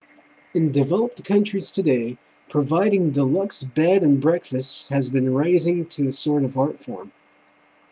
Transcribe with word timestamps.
in 0.55 0.71
developed 0.71 1.23
countries 1.23 1.69
today 1.69 2.17
providing 2.49 3.11
deluxe 3.11 3.61
bed 3.61 4.01
and 4.01 4.19
breakfasts 4.19 4.87
has 4.87 5.11
been 5.11 5.31
raised 5.31 5.91
to 5.91 6.07
a 6.07 6.11
sort 6.11 6.43
of 6.43 6.57
art-form 6.57 7.11